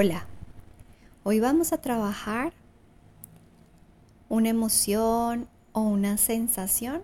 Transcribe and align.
Hola, 0.00 0.28
hoy 1.24 1.40
vamos 1.40 1.72
a 1.72 1.78
trabajar 1.78 2.52
una 4.28 4.48
emoción 4.48 5.48
o 5.72 5.80
una 5.80 6.18
sensación 6.18 7.02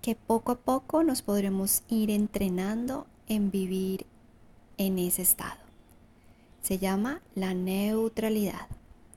que 0.00 0.14
poco 0.14 0.52
a 0.52 0.58
poco 0.60 1.02
nos 1.02 1.22
podremos 1.22 1.82
ir 1.88 2.12
entrenando 2.12 3.08
en 3.26 3.50
vivir 3.50 4.06
en 4.76 5.00
ese 5.00 5.22
estado. 5.22 5.58
Se 6.62 6.78
llama 6.78 7.22
la 7.34 7.54
neutralidad. 7.54 8.68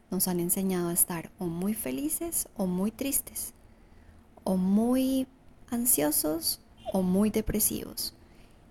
Nos 0.10 0.28
han 0.28 0.40
enseñado 0.40 0.90
a 0.90 0.94
estar 0.94 1.30
o 1.38 1.46
muy 1.46 1.76
felices 1.76 2.50
o 2.58 2.66
muy 2.66 2.90
tristes, 2.90 3.54
o 4.44 4.58
muy 4.58 5.28
ansiosos 5.70 6.60
o 6.92 7.04
muy 7.04 7.30
depresivos 7.30 8.16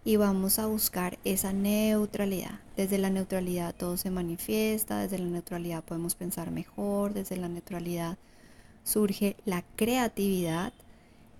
y 0.04 0.16
vamos 0.16 0.58
a 0.58 0.66
buscar 0.66 1.18
esa 1.24 1.52
neutralidad. 1.52 2.60
Desde 2.76 2.98
la 2.98 3.10
neutralidad 3.10 3.74
todo 3.74 3.96
se 3.96 4.10
manifiesta, 4.10 5.00
desde 5.00 5.18
la 5.18 5.26
neutralidad 5.26 5.84
podemos 5.84 6.14
pensar 6.14 6.50
mejor, 6.50 7.12
desde 7.12 7.36
la 7.36 7.48
neutralidad 7.48 8.16
surge 8.82 9.36
la 9.44 9.62
creatividad 9.76 10.72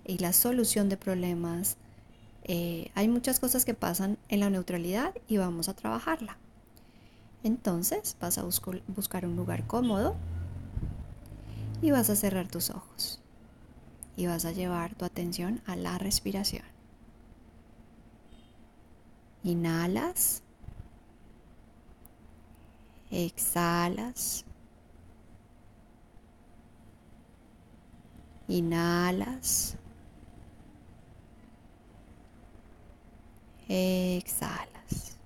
y 0.05 0.19
la 0.19 0.33
solución 0.33 0.89
de 0.89 0.97
problemas. 0.97 1.77
Eh, 2.45 2.91
hay 2.95 3.09
muchas 3.09 3.41
cosas 3.41 3.65
que 3.65 3.75
pasan 3.75 4.19
en 4.29 4.41
la 4.41 4.51
neutralidad 4.51 5.15
y 5.27 5.39
vamos 5.39 5.69
a 5.69 5.75
trabajarla. 5.75 6.37
Entonces 7.43 8.17
vas 8.21 8.37
a 8.37 8.43
buscar 8.43 9.25
un 9.25 9.37
lugar 9.37 9.67
cómodo 9.67 10.15
y 11.81 11.91
vas 11.91 12.11
a 12.11 12.17
cerrar 12.17 12.49
tus 12.49 12.69
ojos 12.69 13.21
y 14.17 14.27
vas 14.27 14.45
a 14.45 14.53
llevar 14.53 14.95
tu 14.95 15.07
atención 15.07 15.63
a 15.65 15.77
la 15.77 15.97
respiración. 15.97 16.80
Inhalas. 19.43 20.43
Exhalas. 23.11 24.45
Inhalas. 28.49 29.77
Exhalas. 33.69 35.17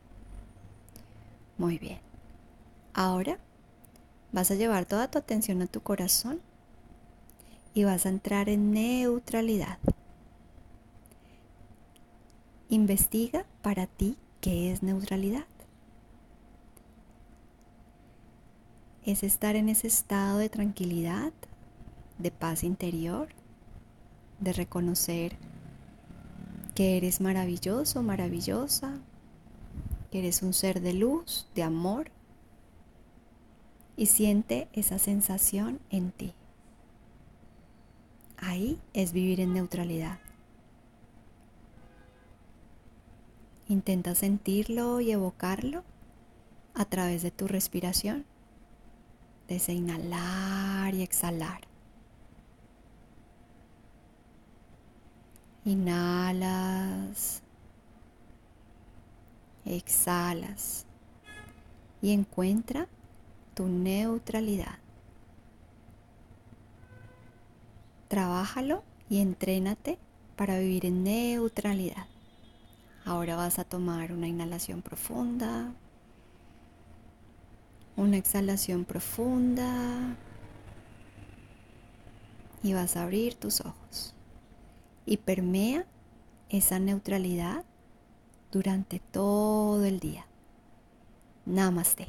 Muy 1.58 1.78
bien. 1.78 1.98
Ahora 2.92 3.38
vas 4.32 4.50
a 4.50 4.54
llevar 4.54 4.84
toda 4.84 5.10
tu 5.10 5.18
atención 5.18 5.62
a 5.62 5.66
tu 5.66 5.80
corazón 5.80 6.40
y 7.72 7.84
vas 7.84 8.06
a 8.06 8.10
entrar 8.10 8.48
en 8.48 8.72
neutralidad. 8.72 9.78
Investiga 12.74 13.46
para 13.62 13.86
ti 13.86 14.16
qué 14.40 14.72
es 14.72 14.82
neutralidad. 14.82 15.46
Es 19.06 19.22
estar 19.22 19.54
en 19.54 19.68
ese 19.68 19.86
estado 19.86 20.38
de 20.38 20.48
tranquilidad, 20.48 21.32
de 22.18 22.32
paz 22.32 22.64
interior, 22.64 23.28
de 24.40 24.52
reconocer 24.52 25.36
que 26.74 26.96
eres 26.96 27.20
maravilloso, 27.20 28.02
maravillosa, 28.02 28.98
que 30.10 30.18
eres 30.18 30.42
un 30.42 30.52
ser 30.52 30.80
de 30.80 30.94
luz, 30.94 31.46
de 31.54 31.62
amor, 31.62 32.10
y 33.96 34.06
siente 34.06 34.66
esa 34.72 34.98
sensación 34.98 35.78
en 35.90 36.10
ti. 36.10 36.34
Ahí 38.36 38.80
es 38.94 39.12
vivir 39.12 39.38
en 39.38 39.54
neutralidad. 39.54 40.23
Intenta 43.74 44.14
sentirlo 44.14 45.00
y 45.00 45.10
evocarlo 45.10 45.82
a 46.74 46.84
través 46.84 47.22
de 47.22 47.32
tu 47.32 47.48
respiración, 47.48 48.24
desde 49.48 49.72
inhalar 49.72 50.94
y 50.94 51.02
exhalar. 51.02 51.62
Inhalas, 55.64 57.42
exhalas 59.64 60.86
y 62.00 62.12
encuentra 62.12 62.86
tu 63.54 63.66
neutralidad. 63.66 64.78
Trabájalo 68.06 68.84
y 69.10 69.18
entrénate 69.18 69.98
para 70.36 70.60
vivir 70.60 70.86
en 70.86 71.02
neutralidad. 71.02 72.13
Ahora 73.04 73.36
vas 73.36 73.58
a 73.58 73.64
tomar 73.64 74.12
una 74.12 74.28
inhalación 74.28 74.80
profunda, 74.80 75.72
una 77.96 78.16
exhalación 78.16 78.84
profunda 78.84 80.16
y 82.62 82.72
vas 82.72 82.96
a 82.96 83.02
abrir 83.02 83.34
tus 83.34 83.60
ojos. 83.60 84.14
Y 85.04 85.18
permea 85.18 85.84
esa 86.48 86.78
neutralidad 86.78 87.64
durante 88.50 89.00
todo 89.00 89.84
el 89.84 90.00
día. 90.00 90.26
Namaste. 91.44 92.06